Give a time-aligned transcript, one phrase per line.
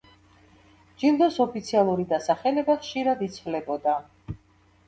[1.03, 3.95] ჯილდოს ოფიციალური დასახელება ხშირად იცვლებოდა.